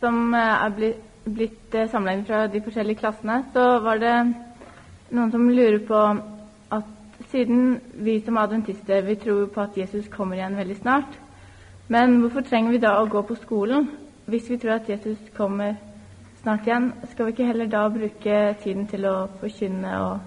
som 0.00 0.34
eh, 0.34 0.64
er 0.64 0.74
blitt, 0.76 1.06
blitt 1.24 1.74
eh, 1.74 1.88
samla 1.90 2.14
inn 2.14 2.26
fra 2.26 2.46
de 2.50 2.60
forskjellige 2.62 3.00
klassene, 3.02 3.42
så 3.52 3.78
var 3.84 4.00
det 4.02 4.14
noen 5.14 5.32
som 5.32 5.48
lurer 5.50 5.80
på 5.88 6.02
at 6.76 7.24
siden 7.32 7.78
vi 8.04 8.18
som 8.24 8.38
adventister 8.38 9.02
vi 9.06 9.16
tror 9.18 9.48
på 9.52 9.64
at 9.64 9.76
Jesus 9.76 10.08
kommer 10.12 10.38
igjen 10.38 10.56
veldig 10.58 10.78
snart, 10.82 11.18
men 11.88 12.20
hvorfor 12.20 12.44
trenger 12.44 12.76
vi 12.76 12.82
da 12.84 12.98
å 13.00 13.08
gå 13.08 13.22
på 13.24 13.38
skolen 13.40 13.88
hvis 14.28 14.50
vi 14.50 14.58
tror 14.60 14.76
at 14.76 14.88
Jesus 14.88 15.18
kommer 15.36 15.78
snart 16.42 16.66
igjen? 16.68 16.90
Skal 17.10 17.26
vi 17.26 17.32
ikke 17.32 17.46
heller 17.48 17.70
da 17.72 17.86
bruke 17.88 18.40
tiden 18.62 18.86
til 18.90 19.06
å 19.08 19.14
forkynne 19.40 19.94
og 20.04 20.18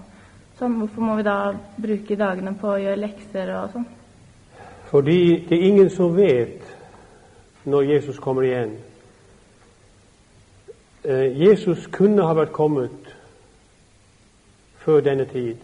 sånn? 0.58 0.74
Hvorfor 0.80 1.06
må 1.06 1.16
vi 1.20 1.26
da 1.26 1.36
bruke 1.78 2.18
dagene 2.18 2.56
på 2.58 2.74
å 2.74 2.80
gjøre 2.82 3.04
lekser 3.04 3.54
og 3.60 3.76
sånn? 3.76 3.86
Fordi 4.90 5.20
det 5.48 5.56
er 5.56 5.68
ingen 5.70 5.90
som 5.90 6.16
vet 6.16 6.66
når 7.64 7.94
Jesus 7.94 8.18
kommer 8.18 8.44
igjen. 8.44 8.74
Eh, 11.04 11.42
Jesus 11.42 11.86
kunne 11.90 12.22
ha 12.22 12.34
vært 12.34 12.52
kommet 12.52 13.14
før 14.84 15.00
denne 15.02 15.24
tid. 15.24 15.56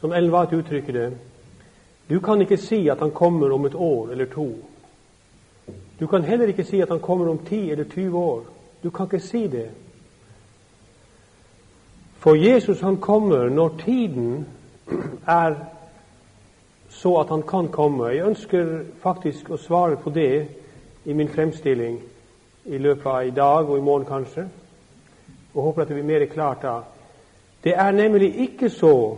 Som 0.00 0.12
Ellen 0.12 0.32
Wath 0.32 0.54
uttrykker 0.54 0.92
det 0.92 1.08
du 2.08 2.20
kan 2.24 2.40
ikke 2.40 2.56
si 2.56 2.88
at 2.88 2.98
han 2.98 3.10
kommer 3.10 3.52
om 3.52 3.66
et 3.66 3.74
år 3.74 4.10
eller 4.10 4.24
to. 4.32 4.46
Du 6.00 6.06
kan 6.06 6.24
heller 6.24 6.48
ikke 6.48 6.64
si 6.64 6.80
at 6.80 6.88
han 6.88 7.00
kommer 7.00 7.28
om 7.28 7.38
ti 7.38 7.70
eller 7.70 7.84
20 7.84 8.18
år. 8.18 8.44
Du 8.82 8.90
kan 8.90 9.06
ikke 9.06 9.20
si 9.20 9.46
det. 9.46 9.70
For 12.18 12.34
Jesus 12.34 12.80
han 12.80 12.96
kommer 12.96 13.48
når 13.48 13.74
tiden 13.84 14.46
er 15.26 15.54
så 16.88 17.16
at 17.20 17.28
han 17.28 17.42
kan 17.42 17.68
komme. 17.68 18.08
Jeg 18.08 18.24
ønsker 18.24 18.84
faktisk 19.02 19.50
å 19.50 19.60
svare 19.60 19.96
på 19.96 20.10
det 20.10 20.48
i 21.04 21.12
min 21.12 21.28
fremstilling 21.28 22.00
i 22.68 22.78
løpet 22.78 23.06
av 23.06 23.26
i 23.26 23.34
dag 23.34 23.70
og 23.70 23.78
i 23.78 23.84
morgen 23.84 24.06
kanskje, 24.06 24.44
og 25.54 25.62
håper 25.62 25.82
at 25.82 25.88
det 25.88 25.96
blir 25.96 26.08
mer 26.08 26.26
klart 26.32 26.62
da. 26.62 26.80
Det 27.64 27.74
er 27.74 27.90
nemlig 27.92 28.34
ikke 28.44 28.70
så 28.70 29.16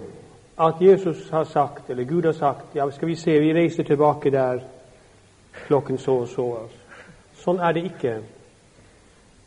at 0.61 0.81
Jesus 0.81 1.29
har 1.31 1.45
sagt, 1.45 1.91
eller 1.91 2.05
Gud 2.05 2.25
har 2.25 2.33
sagt 2.33 2.75
ja, 2.75 2.91
skal 2.91 3.09
vi 3.09 3.15
se, 3.15 3.39
vi 3.41 3.55
reiser 3.55 3.83
tilbake 3.83 4.31
der 4.31 4.61
klokken 5.67 5.99
så 5.99 6.21
og 6.23 6.29
så. 6.29 6.47
Sånn 7.41 7.61
er 7.61 7.73
det 7.73 7.85
ikke. 7.89 8.15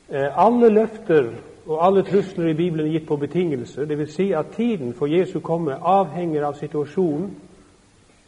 Eh, 0.10 0.30
alle 0.46 0.70
løfter 0.70 1.30
og 1.68 1.78
alle 1.86 2.04
trusler 2.04 2.52
i 2.52 2.58
Bibelen 2.58 2.88
er 2.88 2.98
gitt 2.98 3.08
på 3.08 3.18
betingelser. 3.18 3.86
Dvs. 3.86 4.16
Si 4.16 4.32
at 4.34 4.52
tiden 4.56 4.94
for 4.94 5.08
Jesu 5.08 5.40
komme 5.40 5.78
avhenger 5.80 6.44
av 6.44 6.58
situasjonen 6.60 7.30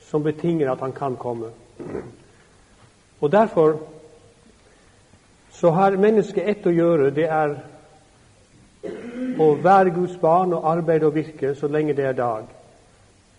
som 0.06 0.24
betinger 0.24 0.72
at 0.72 0.80
han 0.80 0.94
kan 0.94 1.18
komme. 1.18 1.50
Og 3.22 3.32
Derfor 3.32 3.80
så 5.60 5.72
har 5.72 5.96
mennesket 5.98 6.48
ett 6.48 6.68
å 6.68 6.74
gjøre. 6.74 7.14
Det 7.16 7.30
er 7.32 7.56
å 9.40 9.48
være 9.64 9.94
Guds 9.96 10.18
barn 10.22 10.54
og 10.54 10.68
arbeide 10.68 11.08
og 11.08 11.16
virke 11.16 11.56
så 11.56 11.68
lenge 11.72 11.96
det 11.96 12.06
er 12.06 12.18
dag. 12.18 12.52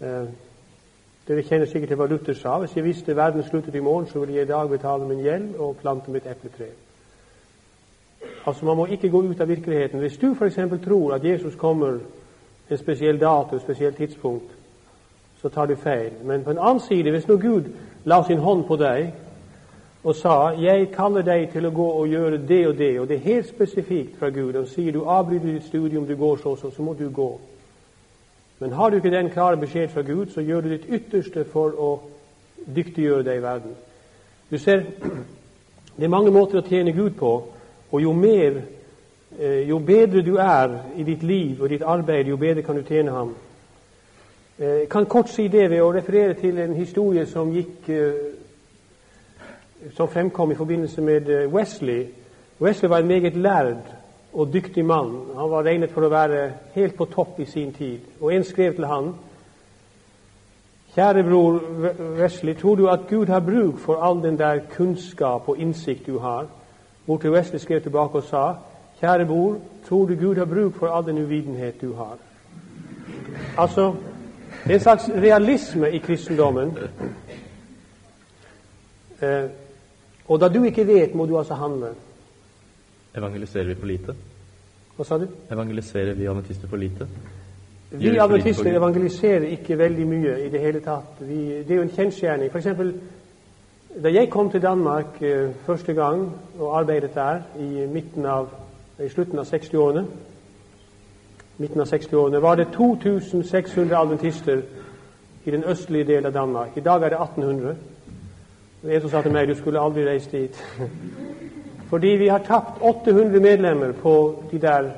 Eh, 0.00 0.26
dere 1.28 1.42
kjenner 1.42 1.66
sikkert 1.66 1.92
til 1.92 2.00
hva 2.00 2.08
Luther 2.08 2.34
sa. 2.38 2.58
Hvis 2.62 2.76
jeg 2.76 2.84
visste 2.84 3.16
verden 3.16 3.44
sluttet 3.44 3.74
i 3.74 3.84
morgen, 3.84 4.06
så 4.06 4.20
ville 4.22 4.34
jeg 4.34 4.48
i 4.48 4.52
dag 4.52 4.68
betale 4.70 5.08
min 5.08 5.24
gjeld 5.24 5.56
og 5.58 5.76
plante 5.82 6.10
mitt 6.10 6.26
epletre. 6.26 6.72
Altså, 8.46 8.64
Man 8.64 8.76
må 8.76 8.86
ikke 8.86 9.10
gå 9.10 9.22
ut 9.22 9.40
av 9.40 9.48
virkeligheten. 9.48 10.00
Hvis 10.00 10.16
du 10.16 10.32
f.eks. 10.34 10.58
tror 10.84 11.14
at 11.14 11.24
Jesus 11.24 11.54
kommer 11.54 11.98
en 12.70 12.78
spesiell 12.78 13.20
dato, 13.20 13.56
et 13.56 13.62
spesielt 13.62 13.96
tidspunkt, 13.96 14.50
så 15.42 15.48
tar 15.48 15.66
du 15.66 15.76
feil. 15.76 16.12
Men 16.24 16.44
på 16.44 16.50
en 16.50 16.58
annen 16.58 16.80
side, 16.80 17.10
hvis 17.10 17.28
nå 17.28 17.36
Gud 17.36 17.64
la 18.04 18.22
sin 18.22 18.38
hånd 18.38 18.64
på 18.64 18.76
deg 18.76 19.12
og 20.06 20.14
sa 20.14 20.50
'Jeg 20.50 20.90
kaller 20.92 21.22
deg 21.22 21.48
til 21.50 21.66
å 21.66 21.70
gå 21.70 21.90
og 21.90 22.08
gjøre 22.08 22.38
det 22.48 22.66
og 22.68 22.78
det', 22.78 23.00
og 23.00 23.08
det 23.08 23.16
er 23.16 23.20
helt 23.20 23.48
spesifikt 23.48 24.18
fra 24.18 24.28
Gud, 24.28 24.54
og 24.54 24.68
sier 24.68 24.92
du 24.92 25.04
avbryter 25.04 25.52
ditt 25.52 25.64
studium, 25.64 26.06
du 26.06 26.16
går 26.16 26.36
så 26.36 26.48
og 26.48 26.58
så, 26.58 26.70
så 26.70 26.82
må 26.82 26.92
du 26.92 27.10
gå. 27.10 27.40
Men 28.58 28.72
har 28.72 28.90
du 28.90 28.96
ikke 28.96 29.10
den 29.10 29.30
klare 29.30 29.56
beskjed 29.56 29.88
fra 29.88 30.02
Gud, 30.02 30.26
så 30.26 30.40
gjør 30.40 30.60
du 30.60 30.68
ditt 30.68 30.86
ytterste 30.88 31.44
for 31.44 31.68
å 31.78 32.00
dyktiggjøre 32.76 33.22
deg 33.22 33.36
i 33.36 33.42
verden. 33.42 33.70
Du 34.50 34.58
ser, 34.58 34.82
Det 35.96 36.04
er 36.04 36.08
mange 36.08 36.30
måter 36.30 36.58
å 36.58 36.68
tjene 36.68 36.92
Gud 36.92 37.10
på, 37.10 37.42
og 37.90 38.02
jo, 38.02 38.12
mer, 38.12 38.62
eh, 39.40 39.68
jo 39.68 39.78
bedre 39.78 40.22
du 40.22 40.36
er 40.36 40.82
i 40.96 41.02
ditt 41.02 41.22
liv 41.22 41.62
og 41.62 41.68
ditt 41.68 41.82
arbeid, 41.82 42.26
jo 42.26 42.36
bedre 42.36 42.62
kan 42.62 42.76
du 42.76 42.82
tjene 42.82 43.10
ham. 43.10 43.34
Jeg 44.58 44.82
eh, 44.82 44.88
kan 44.88 45.06
kort 45.06 45.28
si 45.28 45.48
det 45.48 45.70
ved 45.70 45.80
å 45.82 45.92
referere 45.92 46.34
til 46.34 46.58
en 46.58 46.74
historie 46.74 47.26
som 47.26 47.52
gikk 47.52 47.88
eh, 47.88 48.12
som 49.94 50.08
fremkom 50.08 50.50
i 50.50 50.54
forbindelse 50.54 51.00
med 51.00 51.46
Wesley. 51.46 52.06
Wesley 52.60 52.88
var 52.88 52.98
en 52.98 53.06
meget 53.06 53.36
lærd 53.36 53.96
og 54.32 54.52
dyktig 54.52 54.84
mann. 54.84 55.20
Han 55.36 55.50
var 55.50 55.62
regnet 55.62 55.90
for 55.90 56.04
å 56.04 56.12
være 56.12 56.50
helt 56.74 56.96
på 56.96 57.04
topp 57.04 57.40
i 57.40 57.44
sin 57.44 57.72
tid. 57.72 57.98
Og 58.20 58.34
en 58.34 58.44
skrev 58.44 58.74
til 58.74 58.86
han 58.86 59.14
Kjære 60.96 61.22
bror 61.28 61.60
Wesley, 62.16 62.54
tror 62.54 62.74
du 62.76 62.86
at 62.88 63.00
Gud 63.08 63.26
har 63.26 63.40
bruk 63.40 63.78
for 63.78 64.00
all 64.00 64.22
den 64.22 64.38
der 64.38 64.62
kunnskap 64.72 65.48
og 65.48 65.58
innsikt 65.58 66.06
du 66.06 66.18
har? 66.18 66.46
Hvortil 67.04 67.30
Wesley 67.30 67.58
skrev 67.58 67.80
tilbake 67.80 68.16
og 68.16 68.22
sa 68.22 68.54
Kjære 69.00 69.26
bror, 69.26 69.58
tror 69.88 70.06
du 70.06 70.14
Gud 70.16 70.36
har 70.36 70.44
bruk 70.44 70.74
for 70.74 70.88
all 70.88 71.06
den 71.06 71.18
uvitenhet 71.18 71.80
du 71.80 71.92
har? 71.94 72.16
Altså, 73.58 73.94
det 74.64 74.70
er 74.70 74.74
en 74.74 74.80
slags 74.80 75.10
realisme 75.10 75.90
i 75.90 75.98
kristendommen. 75.98 76.78
Eh, 79.22 79.44
og 80.28 80.40
da 80.40 80.48
du 80.48 80.62
ikke 80.64 80.86
vet, 80.86 81.14
må 81.14 81.26
du 81.26 81.38
altså 81.38 81.54
handle. 81.54 81.94
Evangeliserer 83.16 83.64
vi 83.64 83.74
for 83.74 83.86
lite? 83.86 84.14
Hva 84.96 85.04
sa 85.04 85.18
du? 85.18 85.26
Evangeliserer 85.50 86.14
vi 86.14 86.26
adventister 86.26 86.68
for 86.68 86.76
lite? 86.76 87.08
Vi 87.90 88.16
adventister 88.18 88.76
evangeliserer 88.76 89.46
ikke 89.54 89.78
veldig 89.78 90.06
mye 90.06 90.38
i 90.46 90.48
det 90.50 90.60
hele 90.60 90.80
tatt. 90.80 91.20
Vi, 91.20 91.40
det 91.62 91.70
er 91.70 91.76
jo 91.76 91.86
en 91.86 91.94
kjensgjerning. 91.96 92.50
F.eks. 92.50 92.66
da 94.02 94.12
jeg 94.12 94.30
kom 94.30 94.50
til 94.50 94.62
Danmark 94.62 95.22
eh, 95.22 95.50
første 95.66 95.94
gang 95.94 96.26
og 96.58 96.78
arbeidet 96.78 97.14
der 97.14 97.40
i, 97.60 97.86
av, 98.26 98.48
i 98.98 99.08
slutten 99.08 99.38
av 99.38 99.46
60-årene 99.46 100.06
midten 101.56 101.80
av 101.80 101.88
60-årene, 101.88 102.40
var 102.40 102.56
det 102.56 102.68
2600 102.74 103.96
adventister 103.96 104.62
i 105.44 105.50
den 105.50 105.64
østlige 105.64 106.04
delen 106.04 106.26
av 106.26 106.34
Danmark. 106.34 106.76
I 106.76 106.84
dag 106.84 107.02
er 107.02 107.14
det 107.14 107.20
1800. 107.20 107.76
Som 108.86 109.10
sa 109.10 109.22
til 109.22 109.32
meg 109.34 109.48
du 109.48 109.54
skulle 109.58 109.80
aldri 109.82 110.04
reist 110.06 110.30
dit. 110.30 110.58
Fordi 111.90 112.08
vi 112.20 112.28
har 112.28 112.38
tapt 112.38 112.82
800 112.82 113.40
medlemmer 113.40 113.92
på 113.92 114.42
de 114.50 114.60
der 114.62 114.90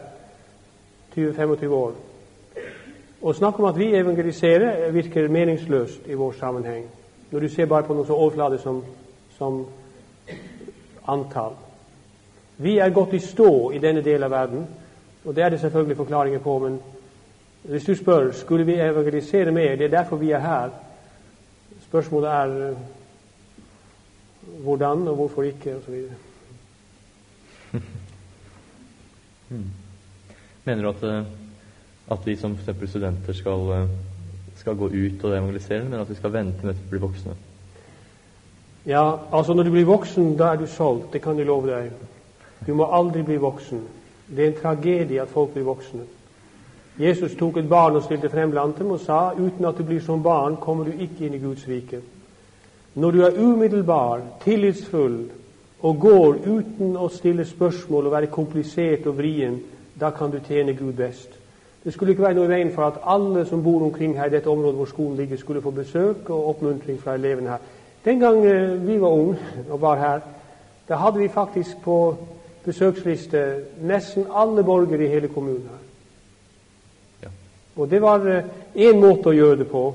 20-25 1.17 1.73
år. 1.73 1.95
Å 3.23 3.33
snakke 3.33 3.63
om 3.63 3.69
at 3.71 3.79
vi 3.79 3.95
evangeliserer, 3.97 4.91
virker 4.93 5.29
meningsløst 5.33 6.07
i 6.07 6.15
vår 6.15 6.37
sammenheng. 6.39 6.85
Når 7.31 7.41
du 7.41 7.49
ser 7.49 7.67
bare 7.67 7.89
på 7.89 7.97
noe 7.97 8.07
så 8.07 8.17
overfladisk 8.17 8.63
som, 8.63 8.83
som 9.39 9.65
antall. 11.09 11.57
Vi 12.59 12.77
er 12.79 12.93
gått 12.93 13.17
i 13.17 13.23
stå 13.25 13.71
i 13.73 13.81
denne 13.81 14.05
delen 14.05 14.29
av 14.29 14.37
verden, 14.37 14.69
og 15.25 15.35
det 15.35 15.45
er 15.45 15.51
det 15.51 15.61
selvfølgelig 15.61 15.97
forklaringer 15.97 16.45
på. 16.45 16.59
Men 16.59 16.79
hvis 17.63 17.89
du 17.89 17.95
spør 17.95 18.31
skulle 18.37 18.69
vi 18.69 18.81
evangelisere 18.81 19.51
mer, 19.51 19.77
det 19.77 19.89
er 19.89 19.97
derfor 19.97 20.17
vi 20.17 20.31
er 20.31 20.45
her. 20.45 20.71
Spørsmålet 21.89 22.31
er 22.31 22.77
hvordan 24.63 25.09
og 25.09 25.15
hvorfor 25.15 25.43
ikke, 25.43 25.77
osv. 25.77 25.95
Mm. 29.49 29.65
Mener 30.65 30.83
du 30.83 30.89
at, 30.89 31.03
eh, 31.03 31.25
at 32.11 32.27
vi 32.27 32.37
som 32.37 32.57
f.eks. 32.57 32.91
studenter 32.91 33.33
skal, 33.33 33.71
eh, 33.73 33.89
skal, 34.57 34.77
gå 34.77 34.87
ut 34.87 35.25
og 35.25 35.37
evangelisere, 35.37 35.85
men 35.85 36.01
at 36.01 36.11
vi 36.11 36.15
skal 36.15 36.33
vente 36.33 36.67
med 36.67 36.75
å 36.75 36.91
bli 36.91 37.01
voksne? 37.01 37.37
Ja, 38.87 39.17
altså 39.33 39.55
når 39.55 39.63
du 39.63 39.71
blir 39.71 39.89
voksen, 39.89 40.37
da 40.37 40.53
er 40.53 40.61
du 40.61 40.67
solgt. 40.67 41.13
Det 41.13 41.23
kan 41.23 41.39
jeg 41.39 41.47
love 41.47 41.71
deg. 41.71 41.91
Du 42.67 42.75
må 42.75 42.89
aldri 42.93 43.23
bli 43.23 43.37
voksen. 43.37 43.83
Det 44.29 44.45
er 44.45 44.51
en 44.51 44.61
tragedie 44.61 45.23
at 45.23 45.33
folk 45.33 45.55
blir 45.55 45.65
voksne. 45.65 46.05
Jesus 46.99 47.37
tok 47.39 47.57
et 47.57 47.69
barn 47.69 47.97
og 47.97 48.03
stilte 48.03 48.31
frem 48.31 48.51
blant 48.51 48.79
dem 48.79 48.91
og 48.91 49.01
sa 49.01 49.33
uten 49.39 49.65
at 49.65 49.79
du 49.79 49.85
blir 49.87 50.01
som 50.01 50.23
barn, 50.23 50.57
kommer 50.57 50.85
du 50.85 50.93
ikke 50.99 51.27
inn 51.27 51.35
i 51.35 51.43
Guds 51.43 51.69
rike. 51.69 52.01
Når 52.99 53.11
du 53.11 53.21
er 53.23 53.37
umiddelbar, 53.39 54.21
tillitsfull, 54.43 55.19
og 55.87 56.01
går 56.01 56.39
uten 56.47 56.97
å 56.99 57.07
stille 57.15 57.45
spørsmål 57.47 58.09
og 58.09 58.15
være 58.17 58.31
komplisert 58.35 59.07
og 59.07 59.19
vrien, 59.21 59.61
da 60.01 60.11
kan 60.11 60.33
du 60.33 60.41
tjene 60.43 60.75
Gud 60.75 60.97
best. 60.99 61.37
Det 61.85 61.93
skulle 61.95 62.13
ikke 62.13 62.25
være 62.25 62.35
noe 62.35 62.49
i 62.49 62.51
veien 62.51 62.73
for 62.75 62.89
at 62.89 62.99
alle 63.07 63.45
som 63.47 63.63
bor 63.63 63.85
omkring 63.87 64.17
her 64.19 64.27
i 64.27 64.35
dette 64.35 64.51
området 64.51 64.81
hvor 64.81 64.91
skolen 64.91 65.17
ligger, 65.17 65.39
skulle 65.39 65.63
få 65.63 65.71
besøk 65.71 66.31
og 66.31 66.49
oppmuntring 66.49 66.99
fra 67.01 67.15
elevene 67.15 67.55
her. 67.55 67.63
Den 68.05 68.19
gang 68.21 68.43
eh, 68.47 68.75
vi 68.87 68.99
var 69.01 69.15
unge 69.15 69.39
og 69.71 69.81
var 69.81 70.03
her, 70.03 70.21
da 70.89 70.99
hadde 70.99 71.23
vi 71.23 71.29
faktisk 71.29 71.79
på 71.85 72.17
besøksliste 72.65 73.45
nesten 73.87 74.27
alle 74.35 74.65
borgere 74.65 75.07
i 75.07 75.13
hele 75.15 75.29
kommunen 75.29 75.71
her. 75.71 75.87
Ja. 77.23 77.31
Og 77.77 77.91
det 77.91 78.03
var 78.03 78.27
én 78.27 78.43
eh, 78.75 79.01
måte 79.01 79.31
å 79.31 79.39
gjøre 79.39 79.63
det 79.63 79.71
på. 79.71 79.87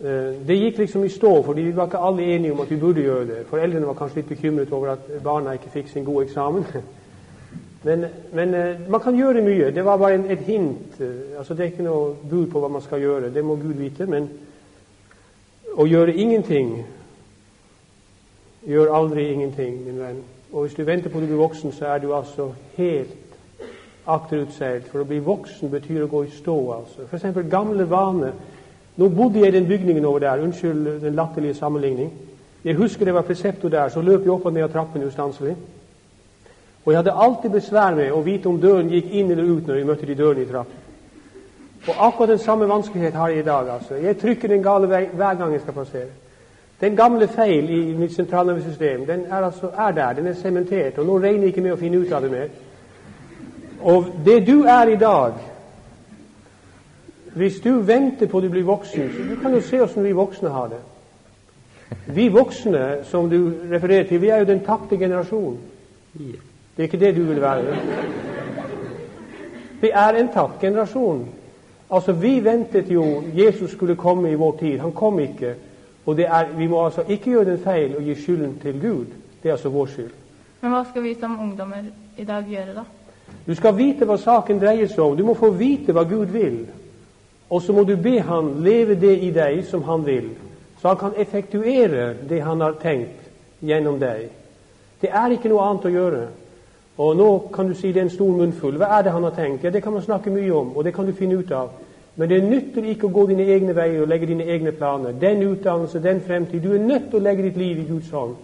Eh, 0.00 0.46
Det 0.46 0.58
gikk 0.58 0.78
liksom 0.78 1.04
i 1.04 1.08
stå, 1.08 1.42
fordi 1.42 1.62
vi 1.62 1.76
var 1.76 1.86
ikke 1.86 1.98
alle 1.98 2.22
enige 2.22 2.52
om 2.52 2.60
at 2.60 2.70
vi 2.70 2.76
burde 2.76 3.02
gjøre 3.02 3.26
det. 3.26 3.46
Foreldrene 3.46 3.86
var 3.86 3.94
kanskje 3.94 4.16
litt 4.16 4.28
bekymret 4.28 4.72
over 4.72 4.88
at 4.92 4.98
barna 5.24 5.52
ikke 5.52 5.70
fikk 5.72 5.88
sin 5.88 6.04
gode 6.04 6.24
eksamen. 6.26 6.64
Men, 7.84 8.04
men 8.34 8.54
eh, 8.54 8.90
man 8.90 9.00
kan 9.00 9.14
gjøre 9.16 9.42
mye. 9.42 9.70
Det 9.70 9.84
var 9.84 9.96
bare 9.96 10.14
en, 10.14 10.30
et 10.30 10.38
hint. 10.38 11.00
eh, 11.00 11.38
Altså 11.38 11.54
Det 11.54 11.60
er 11.60 11.70
ikke 11.70 11.82
noe 11.82 12.14
bud 12.30 12.46
på 12.50 12.60
hva 12.60 12.68
man 12.68 12.82
skal 12.82 13.00
gjøre. 13.00 13.30
Det 13.34 13.44
må 13.44 13.54
Gud 13.56 13.78
vite. 13.78 14.06
Men 14.06 14.26
å 15.76 15.86
gjøre 15.86 16.14
ingenting 16.14 16.72
gjør 18.66 18.94
aldri 18.94 19.28
ingenting, 19.32 19.84
min 19.86 19.98
venn. 20.00 20.18
Og 20.52 20.62
hvis 20.66 20.74
du 20.74 20.82
venter 20.84 21.10
på 21.10 21.18
å 21.18 21.26
bli 21.26 21.38
voksen, 21.38 21.72
så 21.72 21.86
er 21.86 21.98
du 22.02 22.14
altså 22.14 22.50
helt 22.76 23.14
akterutseilt. 24.06 24.88
For 24.90 25.00
å 25.04 25.08
bli 25.08 25.18
voksen 25.24 25.70
betyr 25.70 26.02
å 26.04 26.10
gå 26.10 26.24
i 26.24 26.30
stå, 26.34 26.56
altså. 26.72 27.06
Eksempel 27.12 27.46
gamle 27.50 27.86
vaner. 27.90 28.32
Nå 28.98 29.08
bodde 29.08 29.40
jeg 29.40 29.48
i 29.48 29.56
den 29.56 29.68
bygningen 29.68 30.04
over 30.04 30.18
der. 30.18 30.42
Unnskyld 30.42 31.00
den 31.00 31.14
latterlige 31.14 31.54
sammenligning. 31.54 32.12
Jeg 32.64 32.74
husker 32.74 33.04
det 33.04 33.14
var 33.14 33.22
preceptor 33.22 33.68
der, 33.68 33.88
så 33.88 34.00
løp 34.00 34.24
jeg 34.24 34.32
opp 34.34 34.46
og 34.46 34.52
ned 34.52 34.62
av 34.66 34.72
trappene 34.72 35.06
ustanselig. 35.06 35.54
Og 36.84 36.92
jeg 36.92 36.98
hadde 36.98 37.14
alltid 37.14 37.50
besvær 37.50 37.94
med 37.94 38.12
å 38.12 38.20
vite 38.26 38.48
om 38.48 38.58
døren 38.60 38.90
gikk 38.90 39.12
inn 39.12 39.30
eller 39.30 39.44
ut 39.44 39.66
når 39.66 39.76
jeg 39.78 39.86
møtte 39.86 40.06
de 40.08 40.16
dørene 40.18 40.42
i 40.42 40.48
trappen. 40.50 40.84
Og 41.88 42.06
akkurat 42.06 42.32
den 42.32 42.38
samme 42.42 42.68
vanskelighet 42.68 43.14
har 43.14 43.28
jeg 43.28 43.38
i 43.38 43.46
dag. 43.46 43.68
altså. 43.68 43.94
Jeg 43.94 44.18
trykker 44.18 44.48
den 44.48 44.62
gale 44.62 44.88
vei 44.90 45.04
hver 45.12 45.34
gang 45.34 45.52
jeg 45.52 45.60
skal 45.60 45.74
passere. 45.74 46.10
Den 46.80 46.96
gamle 46.96 47.28
feil 47.28 47.70
i 47.70 47.94
mitt 47.94 48.14
sentralnervesystem 48.14 49.06
den 49.06 49.24
er, 49.30 49.44
altså, 49.44 49.70
er 49.78 49.90
der. 49.90 50.12
Den 50.12 50.26
er 50.26 50.34
sementert. 50.34 50.98
Og 50.98 51.06
nå 51.06 51.18
regner 51.18 51.46
jeg 51.46 51.54
ikke 51.54 51.62
med 51.62 51.72
å 51.72 51.80
finne 51.80 51.98
ut 51.98 52.12
av 52.12 52.22
det 52.22 52.30
mer. 52.30 52.48
Og 53.80 54.10
det 54.24 54.46
du 54.46 54.64
er 54.64 54.88
i 54.88 54.96
dag 54.96 55.32
Hvis 57.34 57.60
du 57.60 57.80
venter 57.86 58.26
på 58.26 58.38
å 58.38 58.40
du 58.40 58.48
blir 58.48 58.64
voksen 58.64 59.10
Du 59.28 59.36
kan 59.42 59.54
jo 59.54 59.60
se 59.60 59.80
åssen 59.80 60.04
vi 60.04 60.12
voksne 60.12 60.48
har 60.48 60.68
det. 60.68 60.80
Vi 62.06 62.28
voksne 62.28 63.04
som 63.04 63.28
du 63.30 63.52
refererer 63.70 64.04
til, 64.08 64.20
vi 64.20 64.28
er 64.28 64.38
jo 64.38 64.48
den 64.48 64.64
tapte 64.64 64.96
generasjonen. 64.96 65.58
Det 66.14 66.82
er 66.82 66.88
ikke 66.88 67.00
det 67.00 67.16
du 67.16 67.22
vil 67.22 67.40
være. 67.40 67.76
Vi 69.80 69.90
er 69.94 70.18
en 70.18 70.28
tapt 70.28 70.60
generasjon. 70.60 71.28
Altså, 71.90 72.12
Vi 72.12 72.44
ventet 72.44 72.90
jo 72.90 73.22
Jesus 73.34 73.70
skulle 73.70 73.96
komme 73.96 74.30
i 74.30 74.34
vår 74.34 74.56
tid. 74.60 74.78
Han 74.78 74.92
kom 74.92 75.18
ikke. 75.18 75.54
Og 76.06 76.16
det 76.16 76.26
er, 76.26 76.46
Vi 76.56 76.66
må 76.66 76.84
altså 76.84 77.02
ikke 77.08 77.30
gjøre 77.30 77.44
den 77.44 77.58
feil 77.58 77.96
og 77.96 78.02
gi 78.02 78.14
skylden 78.14 78.58
til 78.62 78.80
Gud. 78.80 79.06
Det 79.42 79.48
er 79.48 79.52
altså 79.52 79.68
vår 79.68 79.86
skyld. 79.86 80.10
Men 80.60 80.70
hva 80.70 80.84
skal 80.90 81.02
vi 81.02 81.14
som 81.14 81.40
ungdommer 81.40 81.76
i 82.18 82.24
dag 82.24 82.44
gjøre, 82.48 82.74
da? 82.74 82.82
Du 83.46 83.54
skal 83.54 83.76
vite 83.76 84.04
hva 84.04 84.16
saken 84.16 84.58
dreier 84.58 84.86
seg 84.86 85.04
om. 85.04 85.16
Du 85.16 85.24
må 85.24 85.34
få 85.34 85.50
vite 85.50 85.92
hva 85.92 86.02
Gud 86.02 86.26
vil. 86.26 86.66
Og 87.50 87.62
så 87.62 87.72
må 87.72 87.84
du 87.84 87.96
be 87.96 88.20
Han 88.20 88.62
leve 88.64 88.94
det 89.00 89.18
i 89.22 89.30
deg 89.30 89.64
som 89.64 89.82
Han 89.82 90.06
vil, 90.06 90.30
så 90.80 90.88
Han 90.88 90.96
kan 90.96 91.16
effektuere 91.16 92.14
det 92.28 92.42
Han 92.42 92.60
har 92.60 92.76
tenkt 92.82 93.30
gjennom 93.60 93.98
deg. 94.00 94.28
Det 95.00 95.10
er 95.12 95.30
ikke 95.30 95.48
noe 95.48 95.64
annet 95.64 95.84
å 95.84 95.94
gjøre. 95.94 96.22
Og 96.98 97.16
nå 97.16 97.28
kan 97.54 97.68
du 97.68 97.74
si 97.74 97.92
det 97.92 98.00
er 98.00 98.08
en 98.08 98.10
stor 98.10 98.32
munnfull. 98.34 98.76
Hva 98.76 98.98
er 98.98 99.02
det 99.02 99.12
Han 99.12 99.22
har 99.22 99.30
tenkt? 99.30 99.64
Ja, 99.64 99.70
Det 99.70 99.82
kan 99.82 99.92
man 99.92 100.02
snakke 100.02 100.30
mye 100.30 100.52
om, 100.52 100.76
og 100.76 100.84
det 100.84 100.94
kan 100.94 101.06
du 101.06 101.12
finne 101.12 101.38
ut 101.38 101.50
av. 101.52 101.70
Men 102.16 102.28
det 102.28 102.44
nytter 102.44 102.82
ikke 102.82 103.06
å 103.06 103.14
gå 103.14 103.26
dine 103.26 103.44
egne 103.46 103.74
veier 103.76 104.02
og 104.02 104.08
legge 104.10 104.26
dine 104.26 104.42
egne 104.42 104.72
planer. 104.72 105.12
Den 105.12 105.42
utdannelse, 105.42 106.02
den 106.02 106.20
fremtid. 106.20 106.62
Du 106.62 106.72
er 106.74 106.82
nødt 106.82 107.10
til 107.10 107.20
å 107.20 107.22
legge 107.22 107.42
ditt 107.42 107.56
liv 107.56 107.78
i 107.78 107.86
Guds 107.86 108.10
hånd. 108.10 108.34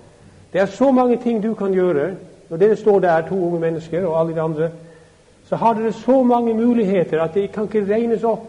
Det 0.52 0.60
er 0.60 0.66
så 0.70 0.92
mange 0.94 1.16
ting 1.16 1.42
du 1.42 1.54
kan 1.54 1.74
gjøre. 1.74 2.12
Når 2.50 2.56
dere 2.56 2.76
står 2.76 3.00
der, 3.00 3.26
to 3.28 3.34
unge 3.34 3.60
mennesker 3.60 4.06
og 4.06 4.20
alle 4.20 4.34
de 4.34 4.40
andre, 4.40 4.70
så 5.48 5.56
har 5.56 5.74
dere 5.74 5.92
så 5.92 6.22
mange 6.22 6.54
muligheter 6.54 7.22
at 7.22 7.34
det 7.34 7.50
kan 7.52 7.66
ikke 7.66 7.82
regnes 7.88 8.22
opp. 8.24 8.46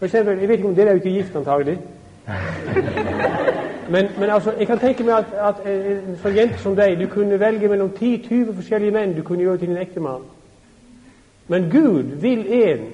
For 0.00 0.08
eksempel, 0.08 0.38
jeg 0.38 0.48
vet 0.48 0.56
ikke 0.58 0.68
om 0.68 0.74
Dere 0.74 0.86
er 0.86 0.96
jo 0.96 1.02
ikke 1.02 1.10
gift, 1.10 1.36
antagelig. 1.36 1.78
Men, 3.90 4.06
men 4.18 4.30
altså, 4.30 4.52
jeg 4.58 4.66
kan 4.66 4.78
tenke 4.78 5.02
meg 5.02 5.14
at, 5.14 5.32
at 5.48 5.64
en 5.66 6.18
sånn 6.22 6.36
jente 6.36 6.58
som 6.62 6.76
deg 6.78 6.92
du 7.00 7.08
kunne 7.10 7.40
velge 7.40 7.66
mellom 7.68 7.88
10-20 7.96 8.52
forskjellige 8.54 8.94
menn 8.94 9.16
du 9.16 9.24
kunne 9.26 9.42
gjøre 9.42 9.58
til 9.58 9.72
din 9.72 9.80
ektemann. 9.82 10.22
Men 11.50 11.66
Gud 11.72 12.12
vil 12.22 12.44
én. 12.54 12.84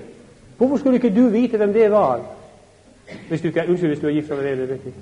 Hvorfor 0.57 0.81
skulle 0.81 0.97
ikke 0.97 1.13
du 1.13 1.29
vite 1.29 1.61
hvem 1.61 1.75
det 1.75 1.91
var? 1.93 2.23
Hvis 3.29 3.45
du 3.45 3.51
ikke 3.51 3.61
er, 3.61 3.69
Unnskyld 3.69 3.93
hvis 3.93 4.01
du 4.01 4.07
er 4.09 4.17
gift 4.17 4.31
allerede. 4.31 4.61
det 4.61 4.69
vet 4.69 4.81
ikke. 4.87 4.99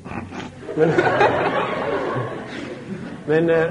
Men, 0.76 0.90
men 3.30 3.50
eh, 3.50 3.70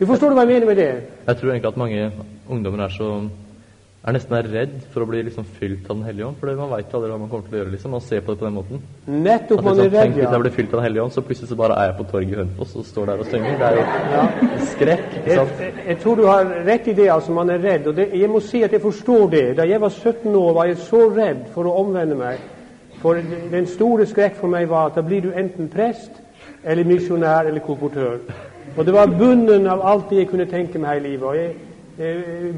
du 0.00 0.06
forstår 0.06 0.32
hva 0.32 0.46
jeg 0.46 0.54
mener 0.54 0.66
med 0.66 0.76
det? 0.76 0.90
Jeg 1.26 1.36
tror 1.36 1.50
egentlig 1.50 1.68
at 1.68 1.76
mange 1.76 2.10
ungdommer 2.48 2.84
er 2.84 2.96
så 2.96 3.12
er 4.00 4.14
nesten 4.16 4.32
er 4.32 4.46
redd 4.48 4.76
for 4.94 5.04
å 5.04 5.06
bli 5.10 5.18
liksom 5.26 5.44
fylt 5.58 5.88
av 5.90 5.96
Den 5.98 6.06
hellige 6.06 6.26
ånd. 6.30 6.36
For 6.40 6.54
man 6.56 6.70
veit 6.72 6.94
aldri 6.96 7.10
hva 7.10 7.18
man 7.20 7.28
kommer 7.28 7.48
til 7.50 7.56
å 7.56 7.58
gjøre. 7.60 7.72
liksom, 7.74 7.90
Man 7.92 8.00
ser 8.00 8.20
på 8.24 8.32
det 8.32 8.38
på 8.40 8.46
den 8.46 8.54
måten. 8.56 8.80
Nettopp 9.06 9.58
At 9.58 9.64
man 9.66 9.76
liksom, 9.76 9.86
er 9.94 9.98
redd, 10.00 10.16
ja. 10.16 10.22
hvis 10.24 10.32
jeg 10.36 10.40
blir 10.40 10.54
fylt 10.56 10.70
av 10.72 10.78
Den 10.80 10.86
hellige 10.86 11.02
ånd, 11.02 11.12
så 11.12 11.20
plutselig 11.26 11.48
så 11.50 11.58
bare 11.60 11.76
er 11.76 11.90
jeg 11.90 11.96
på 11.98 12.06
torget 12.12 12.32
i 12.32 12.38
Hønefoss 12.40 12.76
og 12.80 12.86
står 12.88 13.06
der 13.10 13.18
og 13.20 13.26
synger. 13.26 13.58
Det 13.60 13.66
er 13.68 13.76
jo 13.76 14.64
skrekk. 14.70 15.04
ikke 15.18 15.26
Jeg, 15.28 15.36
sant? 15.36 15.60
jeg, 15.60 15.74
jeg 15.90 15.98
tror 16.00 16.16
du 16.16 16.24
har 16.30 16.54
rett 16.70 16.88
i 16.88 16.96
det. 17.02 17.08
altså 17.12 17.32
Man 17.32 17.50
er 17.50 17.58
redd. 17.58 17.86
og 17.86 17.96
det, 17.96 18.08
Jeg 18.14 18.30
må 18.30 18.40
si 18.40 18.62
at 18.62 18.72
jeg 18.72 18.80
forstår 18.80 19.30
det. 19.30 19.44
Da 19.56 19.68
jeg 19.68 19.80
var 19.80 19.88
17 19.90 20.34
år, 20.34 20.52
var 20.54 20.64
jeg 20.64 20.76
så 20.78 21.02
redd 21.16 21.44
for 21.54 21.64
å 21.68 21.76
omvende 21.84 22.16
meg. 22.16 22.38
For 23.02 23.20
den 23.50 23.66
store 23.66 24.06
skrekk 24.06 24.34
for 24.40 24.48
meg 24.48 24.68
var 24.68 24.86
at 24.90 24.94
da 24.96 25.02
blir 25.02 25.20
du 25.24 25.32
enten 25.32 25.68
prest 25.72 26.10
eller 26.64 26.84
misjonær 26.84 27.46
eller 27.48 27.60
kolportør. 27.64 28.18
Og 28.76 28.86
det 28.86 28.92
var 28.94 29.06
bunnen 29.12 29.66
av 29.66 29.80
alt 29.82 30.10
det 30.10 30.18
jeg 30.18 30.28
kunne 30.28 30.46
tenke 30.46 30.78
meg 30.78 31.00
i 31.00 31.08
livet. 31.08 31.24
Og 31.28 31.36
jeg, 31.36 31.54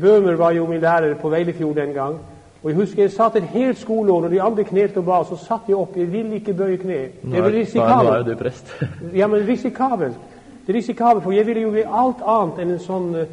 Bøhmer 0.01 0.37
var 0.39 0.53
jo 0.55 0.67
min 0.67 0.81
lærer 0.81 1.15
på 1.19 1.29
Veilefjord 1.29 1.75
den 1.77 1.93
gang. 1.93 2.19
Og 2.63 2.71
jeg 2.71 2.77
husker 2.77 3.03
jeg 3.03 3.11
satt 3.11 3.37
et 3.37 3.49
helt 3.51 3.79
skoleår, 3.79 4.21
når 4.21 4.29
de 4.29 4.43
andre 4.43 4.65
knelte 4.65 5.01
og 5.03 5.05
ba, 5.05 5.23
så 5.27 5.37
satt 5.37 5.69
jeg 5.69 5.77
opp. 5.77 5.97
Jeg 5.97 6.13
ville 6.13 6.39
ikke 6.39 6.55
bøye 6.55 6.77
kne. 6.79 6.99
Det 7.23 7.33
var 7.33 7.39
er, 7.39 7.41
nå 7.41 7.49
er 7.49 7.57
risikabelt. 7.59 8.27
du 8.27 8.37
prest. 8.39 8.75
Ja, 9.19 9.27
men 9.27 9.49
risikabelt. 9.49 10.21
Det 10.67 10.73
er 10.73 10.79
risikabelt, 10.79 11.25
for 11.25 11.33
jeg 11.33 11.47
ville 11.47 11.63
jo 11.63 11.71
bli 11.75 11.83
alt 11.83 12.23
annet 12.23 12.61
enn 12.63 12.71
en 12.77 12.85
sånn 12.85 13.09
uh, 13.19 13.25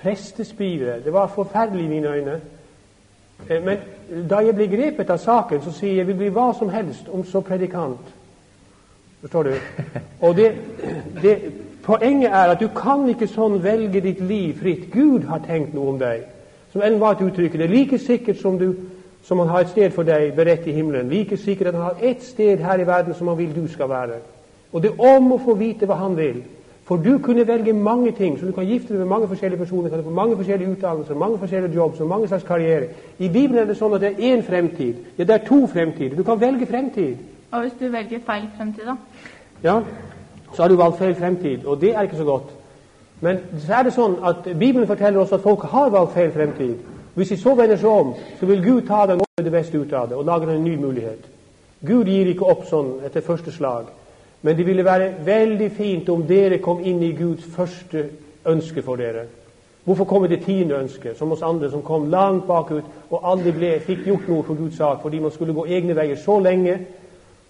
prestespire. 0.00 1.02
Det 1.04 1.12
var 1.12 1.28
forferdelig 1.34 1.84
i 1.84 1.88
mine 1.88 2.08
øyne. 2.08 2.40
Eh, 3.48 3.60
men 3.64 3.84
da 4.30 4.40
jeg 4.40 4.56
ble 4.56 4.68
grepet 4.72 5.12
av 5.12 5.20
saken, 5.20 5.60
så 5.60 5.72
sier 5.72 5.90
jeg 5.90 5.98
jeg 5.98 6.06
vil 6.06 6.20
bli 6.22 6.32
hva 6.32 6.52
som 6.56 6.72
helst, 6.72 7.08
om 7.12 7.24
så 7.24 7.44
predikant. 7.44 8.14
Forstår 9.20 9.42
du? 9.42 9.52
Og 10.24 10.36
det, 10.36 10.54
det, 11.22 11.36
Poenget 11.84 12.30
er 12.30 12.50
at 12.54 12.60
du 12.60 12.68
kan 12.72 13.04
ikke 13.12 13.28
sånn 13.28 13.58
velge 13.62 14.00
ditt 14.00 14.20
liv 14.24 14.56
fritt. 14.56 14.86
Gud 14.92 15.26
har 15.28 15.42
tenkt 15.44 15.74
noe 15.76 15.92
om 15.92 15.98
deg. 16.00 16.22
Som 16.72 16.82
ellen 16.82 17.00
var 17.00 17.18
et 17.18 17.24
uttrykk. 17.26 17.58
Det 17.60 17.70
like 17.70 17.98
sikkert 18.00 18.40
som, 18.40 18.56
du, 18.58 18.72
som 19.22 19.38
han 19.42 19.52
har 19.52 19.66
et 19.66 19.74
sted 19.74 19.92
for 19.92 20.08
deg 20.08 20.32
beredt 20.36 20.64
i 20.66 20.72
himmelen. 20.72 21.10
Like 21.12 21.36
sikkert 21.36 21.70
at 21.70 21.76
han 21.76 21.90
har 21.90 22.08
ett 22.10 22.24
sted 22.24 22.64
her 22.64 22.80
i 22.80 22.86
verden 22.88 23.14
som 23.14 23.28
han 23.28 23.38
vil 23.38 23.52
du 23.54 23.66
skal 23.68 23.92
være. 23.92 24.22
Og 24.72 24.82
det 24.82 24.94
er 24.94 25.16
om 25.16 25.34
å 25.36 25.40
få 25.44 25.54
vite 25.60 25.86
hva 25.86 26.00
han 26.00 26.16
vil. 26.16 26.40
For 26.88 26.96
du 27.00 27.18
kunne 27.18 27.46
velge 27.48 27.72
mange 27.72 28.12
ting. 28.16 28.38
Så 28.38 28.46
du 28.46 28.52
kan 28.52 28.66
gifte 28.66 28.92
deg 28.92 29.04
med 29.04 29.12
mange 29.12 29.28
forskjellige 29.28 29.60
personer, 29.60 29.88
kan 29.88 30.00
du 30.00 30.08
få 30.08 30.16
mange 30.16 30.36
forskjellige 30.40 30.70
utdannelser, 30.70 31.20
mange 31.20 31.38
forskjellige 31.38 31.74
jobs 31.74 32.00
og 32.00 32.08
mange 32.08 32.28
slags 32.28 32.48
karriere. 32.48 32.88
I 33.18 33.28
Bibelen 33.28 33.62
er 33.62 33.68
det 33.68 33.78
sånn 33.78 33.94
at 33.96 34.02
det 34.04 34.10
er 34.12 34.26
én 34.32 34.44
fremtid. 34.44 34.98
Ja, 35.18 35.24
det 35.24 35.36
er 35.36 35.46
to 35.46 35.62
fremtider. 35.68 36.16
Du 36.16 36.24
kan 36.24 36.40
velge 36.40 36.66
fremtid. 36.66 37.22
Og 37.52 37.60
hvis 37.62 37.78
du 37.80 37.86
velger 37.88 38.20
feil 38.26 38.50
fremtid, 38.56 38.84
da? 38.88 38.96
Ja, 39.62 39.78
så 40.54 40.62
har 40.62 40.68
du 40.68 40.76
valgt 40.76 40.98
feil 40.98 41.14
fremtid, 41.14 41.66
og 41.66 41.80
det 41.80 41.94
er 41.94 42.06
ikke 42.06 42.16
så 42.16 42.24
godt. 42.24 42.52
Men 43.20 43.38
så 43.66 43.78
er 43.78 43.86
det 43.86 43.94
sånn 43.94 44.16
at 44.26 44.44
Bibelen 44.44 44.86
forteller 44.86 45.22
oss 45.22 45.32
at 45.32 45.42
folk 45.44 45.62
har 45.70 45.92
valgt 45.94 46.14
feil 46.14 46.32
fremtid. 46.34 46.74
Hvis 47.14 47.30
de 47.30 47.38
så 47.38 47.54
vender 47.54 47.78
seg 47.78 47.90
om, 47.90 48.14
så 48.40 48.46
vil 48.46 48.64
Gud 48.64 48.86
ta 48.88 49.04
dem 49.06 49.22
med 49.22 49.44
det 49.46 49.52
beste 49.54 49.78
ut 49.78 49.92
av 49.92 50.08
det 50.10 50.16
og 50.18 50.26
lage 50.26 50.50
en 50.50 50.64
ny 50.64 50.74
mulighet. 50.76 51.30
Gud 51.86 52.08
gir 52.08 52.30
ikke 52.30 52.48
opp 52.48 52.66
sånn 52.66 52.98
etter 53.06 53.22
første 53.22 53.52
slag. 53.52 53.86
Men 54.42 54.56
det 54.56 54.66
ville 54.66 54.84
være 54.84 55.12
veldig 55.24 55.70
fint 55.72 56.08
om 56.12 56.26
dere 56.26 56.58
kom 56.60 56.82
inn 56.84 57.00
i 57.02 57.14
Guds 57.16 57.46
første 57.54 58.08
ønske 58.50 58.82
for 58.82 59.00
dere. 59.00 59.24
Hvorfor 59.84 60.04
kom 60.08 60.26
det 60.28 60.42
tiende 60.44 60.78
ønsket, 60.80 61.16
som 61.18 61.32
oss 61.32 61.42
andre 61.44 61.70
som 61.70 61.82
kom 61.84 62.10
langt 62.10 62.46
bakut 62.48 62.84
og 63.10 63.24
aldri 63.24 63.52
ble, 63.52 63.72
fikk 63.84 64.06
gjort 64.08 64.28
noe 64.28 64.44
for 64.44 64.56
Guds 64.56 64.76
sak 64.80 65.02
fordi 65.02 65.20
man 65.20 65.32
skulle 65.32 65.56
gå 65.56 65.66
egne 65.68 65.96
veier 65.96 66.16
så 66.20 66.38
lenge 66.40 66.78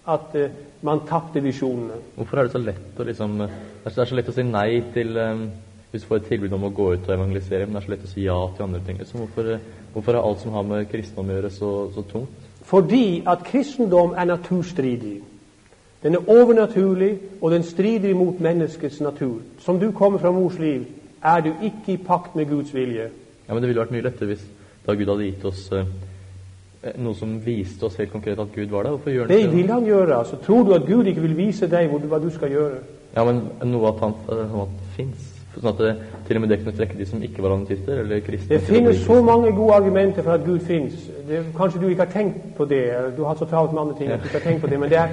at 0.07 0.35
uh, 0.35 0.49
man 0.85 0.99
tapte 1.09 1.41
visjonene. 1.41 1.97
Hvorfor 2.15 2.37
er 2.39 2.43
det 2.43 2.51
så 2.51 2.61
lett 2.61 2.99
å 2.99 3.05
liksom 3.07 3.37
Det 3.39 3.49
er 3.85 3.89
så- 3.89 3.95
det 3.95 4.01
er 4.05 4.09
så 4.11 4.15
lett 4.15 4.29
å 4.29 4.33
si 4.33 4.43
nei 4.43 4.81
til 4.93 5.17
um, 5.17 5.51
Hvis 5.91 6.01
du 6.01 6.07
får 6.07 6.15
et 6.17 6.27
tilbud 6.29 6.53
om 6.53 6.63
å 6.63 6.73
gå 6.75 6.93
ut 6.93 7.07
og 7.09 7.13
evangelisere, 7.15 7.65
men 7.65 7.73
det 7.75 7.83
er 7.83 7.85
så 7.85 7.91
lett 7.91 8.03
å 8.03 8.07
si 8.13 8.21
ja 8.25 8.47
til 8.55 8.63
andre 8.65 8.81
ting. 8.85 8.97
Liksom. 8.97 9.19
Hvorfor, 9.21 9.53
eh, 9.53 9.59
hvorfor 9.93 10.11
er 10.13 10.21
alt 10.27 10.39
som 10.41 10.51
har 10.51 10.63
med 10.63 10.89
kristendom 10.91 11.29
å 11.29 11.37
gjøre, 11.37 11.51
så, 11.51 11.69
så 11.95 12.03
tungt? 12.09 12.27
Fordi 12.63 13.23
at 13.25 13.43
kristendom 13.45 14.11
er 14.17 14.25
naturstridig. 14.25 15.21
Den 16.03 16.15
er 16.15 16.27
overnaturlig, 16.27 17.19
og 17.41 17.51
den 17.51 17.63
strider 17.63 18.09
imot 18.09 18.41
menneskets 18.41 18.99
natur. 19.01 19.39
Som 19.59 19.79
du 19.79 19.91
kommer 19.91 20.19
fra 20.19 20.31
mors 20.31 20.59
liv, 20.59 20.83
er 21.23 21.41
du 21.41 21.53
ikke 21.63 21.93
i 21.93 21.97
pakt 21.97 22.35
med 22.35 22.49
Guds 22.49 22.73
vilje. 22.75 23.07
Ja, 23.47 23.53
men 23.53 23.61
Det 23.63 23.69
ville 23.69 23.85
vært 23.85 23.91
mye 23.95 24.03
lettere 24.03 24.27
hvis 24.33 24.43
da 24.85 24.93
Gud 24.95 25.07
hadde 25.07 25.31
gitt 25.31 25.45
oss 25.45 25.71
eh, 25.71 25.85
noe 26.97 27.17
som 27.17 27.37
viste 27.45 27.87
oss 27.87 27.95
helt 27.99 28.11
konkret 28.11 28.39
at 28.39 28.51
Gud 28.55 28.73
var 28.73 28.83
der. 28.83 28.95
Hvorfor 28.97 29.09
gjør 29.09 29.27
han 29.27 29.29
Det 29.29 29.43
Det 29.43 29.53
vil 29.55 29.71
han 29.71 29.85
gjøre. 29.85 30.17
altså. 30.17 30.35
tror 30.35 30.63
du 30.63 30.73
at 30.73 30.85
Gud 30.87 31.05
ikke 31.05 31.21
vil 31.21 31.37
vise 31.37 31.67
deg 31.67 31.89
hva 31.89 32.19
du 32.19 32.29
skal 32.29 32.51
gjøre? 32.51 32.83
Ja, 33.15 33.23
men 33.23 33.41
noe 33.63 33.87
at 33.87 34.03
han 34.03 34.13
uh, 34.29 34.61
at 34.61 34.69
fins. 34.95 35.31
Sånn 35.55 35.69
at 35.71 35.77
det, 35.79 35.91
til 36.27 36.35
og 36.35 36.41
med 36.43 36.49
det 36.51 36.57
kunne 36.59 36.75
trekke 36.75 36.97
de 36.99 37.05
som 37.07 37.21
ikke 37.23 37.43
var 37.43 37.53
adventister 37.55 38.01
eller 38.01 38.19
kristne. 38.19 38.57
Det 38.57 38.67
finnes 38.67 38.97
så 39.05 39.21
mange 39.23 39.53
gode 39.55 39.73
argumenter 39.73 40.23
for 40.23 40.35
at 40.35 40.43
Gud 40.43 40.59
fins. 40.67 41.05
Kanskje 41.55 41.79
du 41.81 41.87
ikke 41.87 42.03
har 42.03 42.11
tenkt 42.11 42.41
på 42.57 42.65
det. 42.67 42.81
Du 43.17 43.23
har 43.23 43.37
så 43.39 43.47
travelt 43.47 43.73
med 43.73 43.81
andre 43.81 43.95
ting 43.97 44.11
at 44.11 44.19
du 44.19 44.27
ikke 44.27 44.39
har 44.41 44.49
tenkt 44.49 44.61
på 44.61 44.67
det. 44.67 44.79
Men 44.79 44.89
det 44.89 44.97
er 44.97 45.09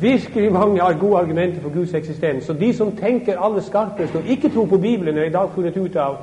virkelig 0.00 0.52
mange 0.52 0.80
gode 1.00 1.18
argumenter 1.18 1.60
for 1.60 1.74
Guds 1.74 1.94
eksistens. 1.94 2.44
Så 2.44 2.52
de 2.52 2.70
som 2.74 2.92
tenker 2.96 3.42
aller 3.42 3.60
skarpest 3.66 4.14
og 4.14 4.30
ikke 4.30 4.48
tror 4.48 4.66
på 4.66 4.78
Bibelen, 4.78 5.16
har 5.16 5.24
i 5.24 5.34
dag 5.34 5.50
funnet 5.54 5.76
ut 5.76 5.96
av 5.96 6.16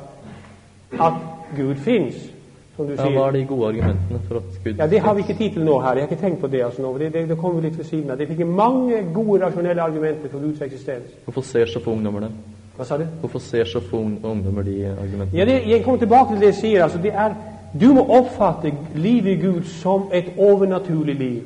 at 0.93 1.13
Gud 1.57 1.75
fins, 1.75 2.15
som 2.77 2.87
du 2.87 2.93
Ja, 2.93 3.07
hva 3.09 3.27
er 3.27 3.31
de 3.31 3.45
gode 3.45 3.67
argumentene 3.67 4.19
for 4.27 4.37
at 4.37 4.59
Gud 4.63 4.75
Ja, 4.79 4.87
Det 4.87 4.99
har 4.99 5.13
vi 5.13 5.21
ikke 5.25 5.37
tid 5.37 5.51
til 5.53 5.65
nå 5.65 5.79
her. 5.81 5.93
Jeg 5.93 6.03
har 6.03 6.11
ikke 6.11 6.21
tenkt 6.21 6.39
på 6.41 6.47
det. 6.47 6.61
altså 6.65 6.81
nå. 6.81 6.97
Det, 6.97 7.13
det, 7.13 7.29
det 7.29 7.37
kommer 7.37 7.61
vi 7.61 7.67
litt 7.67 7.77
ved 7.77 7.85
siden 7.85 8.11
av. 8.11 8.17
Det 8.17 8.27
fikk 8.27 8.45
mange 8.47 9.03
gode, 9.13 9.41
rasjonelle 9.45 9.81
argumenter 9.81 10.29
for 10.29 10.39
Guds 10.39 10.61
eksistens. 10.61 11.11
Hvorfor 11.25 11.41
ser 11.41 11.65
så 11.65 11.79
få 11.83 11.91
ungdommer 11.91 12.19
det? 12.19 12.31
Hva 12.77 12.85
sa 12.85 12.97
du? 12.97 13.05
Hvorfor 13.21 13.39
ser 13.39 13.65
så 13.65 13.79
få 13.81 13.97
ungdommer 14.23 14.63
de 14.63 14.85
argumentene? 14.85 15.39
Ja, 15.39 15.45
det, 15.45 15.61
jeg 15.67 15.83
kommer 15.83 15.99
tilbake 15.99 16.33
til 16.33 16.39
det 16.39 16.45
jeg 16.45 16.55
sier. 16.55 16.83
altså 16.83 16.97
det 17.03 17.11
er, 17.13 17.33
Du 17.81 17.93
må 17.93 18.05
oppfatte 18.09 18.71
livet 18.95 19.31
i 19.31 19.41
Gud 19.47 19.63
som 19.63 20.09
et 20.13 20.25
overnaturlig 20.37 21.15
liv. 21.15 21.41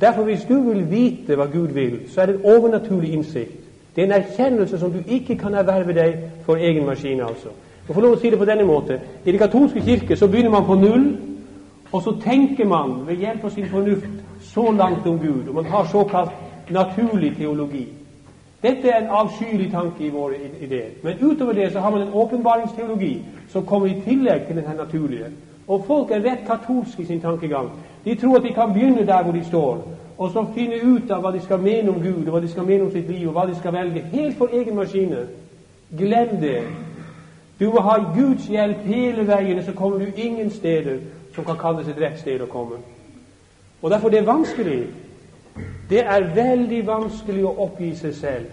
Derfor 0.00 0.22
Hvis 0.22 0.44
du 0.48 0.60
vil 0.60 0.90
vite 0.90 1.34
hva 1.36 1.46
Gud 1.52 1.68
vil, 1.68 2.00
så 2.08 2.20
er 2.20 2.26
det 2.26 2.34
en 2.34 2.44
overnaturlig 2.44 3.12
innsikt. 3.12 3.62
Det 3.96 4.02
er 4.02 4.06
en 4.06 4.22
erkjennelse 4.22 4.78
som 4.78 4.90
du 4.92 4.98
ikke 5.06 5.36
kan 5.36 5.54
erverve 5.54 5.94
deg 5.94 6.18
for 6.44 6.56
egen 6.56 6.86
maskin. 6.86 7.20
altså. 7.20 7.48
Jeg 7.86 7.94
får 7.94 8.02
lov 8.02 8.16
å 8.16 8.20
si 8.20 8.30
det 8.30 8.38
på 8.38 8.48
denne 8.48 8.64
måte. 8.66 8.98
I 9.24 9.30
den 9.30 9.38
katolske 9.38 9.80
kirke 9.80 10.16
så 10.16 10.26
begynner 10.28 10.50
man 10.50 10.66
på 10.66 10.74
null, 10.74 11.04
og 11.92 12.02
så 12.02 12.16
tenker 12.22 12.66
man 12.66 13.06
ved 13.06 13.22
hjelp 13.22 13.44
av 13.44 13.54
sin 13.54 13.68
fornuft 13.70 14.08
så 14.42 14.72
langt 14.72 15.06
om 15.06 15.18
Gud. 15.18 15.48
Og 15.48 15.54
man 15.54 15.70
har 15.70 15.86
såkalt 15.92 16.30
naturlig 16.70 17.36
teologi. 17.36 17.86
Dette 18.62 18.90
er 18.90 19.04
en 19.04 19.12
avskyelig 19.20 19.70
tanke 19.70 20.04
i 20.04 20.10
våre 20.10 20.34
ideer. 20.60 20.96
Men 21.02 21.18
utover 21.22 21.52
det 21.52 21.72
så 21.72 21.80
har 21.80 21.90
man 21.90 22.02
en 22.02 22.12
åpenbaringsteologi 22.12 23.22
som 23.48 23.66
kommer 23.66 23.86
i 23.86 24.00
tillegg 24.04 24.46
til 24.46 24.56
den 24.56 24.76
naturlige. 24.76 25.30
Og 25.68 25.84
folk 25.86 26.10
er 26.10 26.24
rett 26.24 26.46
katolske 26.46 27.02
i 27.02 27.06
sin 27.06 27.20
tankegang. 27.20 27.70
De 28.04 28.14
tror 28.14 28.36
at 28.36 28.42
de 28.42 28.54
kan 28.54 28.72
begynne 28.72 29.06
der 29.06 29.22
hvor 29.22 29.32
de 29.32 29.44
står, 29.44 29.78
og 30.18 30.30
så 30.30 30.46
finne 30.54 30.82
ut 30.82 31.10
av 31.10 31.22
hva 31.22 31.32
de 31.32 31.40
skal 31.40 31.60
mene 31.60 31.90
om 31.90 32.02
Gud, 32.02 32.26
og 32.26 32.34
hva 32.34 32.40
de 32.40 32.48
skal 32.48 32.66
mene 32.66 32.84
om 32.84 32.90
sitt 32.90 33.10
liv, 33.10 33.28
og 33.28 33.34
hva 33.36 33.46
de 33.46 33.54
skal 33.54 33.72
velge, 33.72 34.02
helt 34.12 34.36
for 34.38 34.48
egen 34.52 34.76
maskine. 34.76 35.26
Glem 35.98 36.36
det. 36.40 36.62
Du 37.60 37.70
må 37.70 37.80
ha 37.80 37.96
Guds 38.14 38.46
hjelp 38.46 38.84
hele 38.84 39.26
veien, 39.26 39.62
så 39.64 39.72
kommer 39.72 39.98
du 39.98 40.06
ingen 40.16 40.50
steder 40.50 40.98
som 41.34 41.44
kan 41.44 41.56
kalles 41.56 41.88
et 41.88 42.00
rett 42.00 42.18
sted 42.20 42.40
å 42.40 42.50
komme. 42.50 42.76
Og 43.82 43.90
derfor 43.90 44.08
det 44.08 44.18
er 44.18 44.28
vanskelig. 44.28 44.86
Det 45.90 46.02
er 46.04 46.34
veldig 46.34 46.86
vanskelig 46.86 47.44
å 47.44 47.54
oppgi 47.64 47.94
seg 47.96 48.14
selv. 48.14 48.46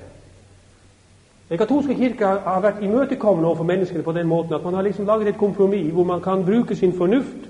Den 1.49 1.57
katolske 1.57 1.95
kirke 1.95 2.25
har- 2.25 2.61
vært 2.61 2.83
imøtekommende 2.83 3.47
overfor 3.47 3.63
menneskene 3.63 4.03
på 4.03 4.11
den 4.11 4.27
måten 4.27 4.53
at 4.53 4.63
man 4.63 4.73
har 4.73 4.81
liksom 4.81 5.05
laget 5.05 5.27
et 5.27 5.37
kompromiss 5.37 5.93
hvor 5.93 6.03
man 6.03 6.21
kan 6.21 6.45
bruke 6.45 6.75
sin 6.75 6.93
fornuft, 6.93 7.49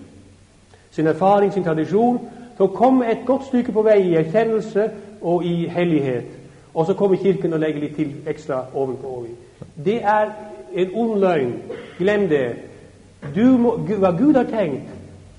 sin 0.91 1.07
erfaring, 1.07 1.53
sin 1.53 1.63
tradisjon, 1.63 2.19
til 2.57 2.65
å 2.65 2.75
komme 2.75 3.11
et 3.11 3.25
godt 3.25 3.43
stykke 3.43 3.71
på 3.71 3.81
vei 3.81 4.01
i 4.01 4.15
erkjennelse 4.15 4.91
og 5.21 5.45
i 5.45 5.67
hellighet. 5.67 6.25
Og 6.73 6.85
så 6.85 6.93
kommer 6.93 7.15
Kirken 7.15 7.53
og 7.53 7.59
legger 7.59 7.79
litt 7.79 7.95
til 7.95 8.13
ekstra 8.25 8.65
ovenpå. 8.73 9.25
Det 9.85 10.03
er 10.03 10.29
en 10.75 10.93
ond 10.93 11.19
løgn. 11.19 11.53
Glem 11.97 12.27
det. 12.29 12.45
Må, 13.59 13.77
hva 13.99 14.11
Gud 14.17 14.35
har 14.35 14.47
tenkt, 14.51 14.89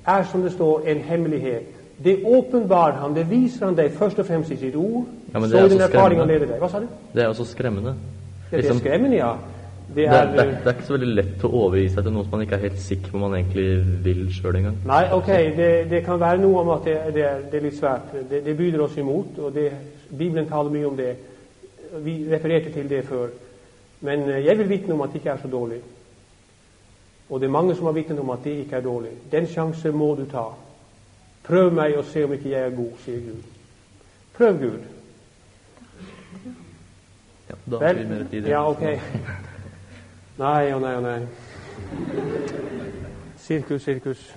er 0.06 0.24
som 0.30 0.42
det 0.42 0.52
står, 0.52 0.86
en 0.88 1.00
hemmelighet. 1.04 1.70
Det 2.04 2.16
åpenbarer 2.26 2.98
han, 3.00 3.14
det 3.14 3.26
viser 3.30 3.66
han 3.68 3.76
deg 3.78 3.92
først 3.94 4.18
og 4.18 4.26
fremst 4.26 4.50
i 4.50 4.56
sitt 4.56 4.74
ord, 4.76 5.04
Ja, 5.34 5.38
men 5.38 5.50
det 5.50 5.50
så 5.50 5.58
er 5.58 5.66
i 5.66 5.68
den 5.68 5.78
så 5.78 5.84
erfaring 5.84 6.18
han 6.18 6.28
skremmende. 6.28 6.32
leder 6.32 6.46
deg. 6.52 6.60
Hva 6.62 6.68
sa 6.70 6.80
du? 6.80 6.86
Det 7.14 7.22
er 7.22 7.26
jo 7.26 7.34
så 7.38 7.44
skremmende. 7.44 7.92
Ja, 7.94 8.50
det 8.50 8.56
er 8.58 8.62
Liksom, 8.62 8.78
skremmende, 8.78 9.16
ja. 9.16 9.32
Det 9.94 10.06
er, 10.06 10.24
det, 10.32 10.40
er, 10.40 10.44
det 10.46 10.66
er 10.66 10.72
ikke 10.74 10.86
så 10.86 10.96
veldig 10.96 11.14
lett 11.14 11.44
å 11.44 11.48
overgi 11.60 11.88
seg 11.92 12.06
til 12.06 12.12
noe 12.14 12.24
som 12.24 12.32
man 12.34 12.42
ikke 12.42 12.56
er 12.56 12.62
helt 12.64 12.78
sikker 12.82 13.12
på 13.12 13.18
man 13.20 13.34
egentlig 13.36 13.66
vil 14.04 14.22
sjøl 14.32 14.56
engang. 14.58 14.78
Nei, 14.88 15.02
ok, 15.12 15.28
det, 15.58 15.70
det 15.90 16.00
kan 16.06 16.18
være 16.20 16.40
noe 16.42 16.62
om 16.62 16.70
at 16.74 16.88
det, 16.88 16.96
det, 17.14 17.24
er, 17.28 17.42
det 17.52 17.62
litt 17.62 17.76
svært. 17.78 18.14
Det, 18.30 18.40
det 18.46 18.56
byr 18.58 18.80
oss 18.80 18.96
imot, 18.98 19.38
og 19.38 19.54
det, 19.54 19.68
Bibelen 20.10 20.48
taler 20.50 20.70
mye 20.74 20.88
om 20.88 20.96
det. 20.98 21.12
Vi 22.02 22.16
refererte 22.32 22.72
til 22.74 22.88
det 22.90 23.04
før. 23.06 23.28
Men 24.04 24.28
eh, 24.28 24.44
jeg 24.44 24.58
vil 24.58 24.68
vitne 24.68 24.94
om 24.94 25.00
at 25.00 25.12
det 25.12 25.23
ikke 25.23 25.30
er 25.30 25.42
så 25.42 25.49
dårlig. 25.49 25.80
Og 27.30 27.40
det 27.40 27.46
er 27.46 27.50
mange 27.50 27.75
som 27.75 27.88
har 27.88 27.96
vitnet 27.96 28.20
om 28.20 28.30
at 28.30 28.44
det 28.44 28.50
ikke 28.50 28.76
er 28.76 28.84
dårlig. 28.84 29.11
Den 29.32 29.46
sjanse 29.49 29.92
må 29.92 30.14
du 30.14 30.26
ta. 30.30 30.44
Prøv 31.44 31.73
meg 31.73 31.96
og 31.96 32.04
se 32.04 32.25
om 32.25 32.32
ikke 32.32 32.50
jeg 32.50 32.66
er 32.68 32.76
god, 32.76 32.92
sier 33.04 33.20
Gud. 33.20 33.42
Prøv 34.37 34.58
Gud. 34.58 34.78
Ja, 37.49 37.56
da 37.70 37.80
har 37.87 37.94
vi 37.94 38.06
mer 38.08 38.28
tid. 38.30 38.49
Ja, 38.49 38.62
ok. 38.70 38.82
Nei 40.38 40.73
og 40.75 40.80
nei 40.82 40.94
og 40.96 41.02
nei. 41.02 41.18
Sirkus, 43.38 43.82
sirkus. 43.82 44.34